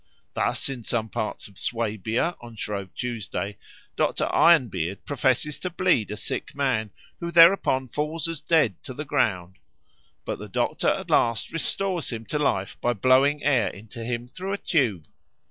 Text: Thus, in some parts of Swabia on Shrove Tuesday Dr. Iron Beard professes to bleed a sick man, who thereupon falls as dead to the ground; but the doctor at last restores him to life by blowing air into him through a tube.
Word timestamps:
Thus, 0.33 0.67
in 0.67 0.83
some 0.83 1.09
parts 1.09 1.47
of 1.47 1.59
Swabia 1.59 2.35
on 2.41 2.55
Shrove 2.55 2.91
Tuesday 2.95 3.59
Dr. 3.95 4.33
Iron 4.33 4.67
Beard 4.67 5.05
professes 5.05 5.59
to 5.59 5.69
bleed 5.69 6.09
a 6.09 6.17
sick 6.17 6.55
man, 6.55 6.89
who 7.19 7.29
thereupon 7.29 7.87
falls 7.87 8.27
as 8.27 8.41
dead 8.41 8.81
to 8.85 8.95
the 8.95 9.05
ground; 9.05 9.59
but 10.25 10.39
the 10.39 10.49
doctor 10.49 10.87
at 10.87 11.11
last 11.11 11.51
restores 11.53 12.09
him 12.11 12.25
to 12.25 12.39
life 12.39 12.81
by 12.81 12.93
blowing 12.93 13.43
air 13.43 13.67
into 13.67 14.03
him 14.03 14.27
through 14.27 14.53
a 14.53 14.57
tube. 14.57 15.05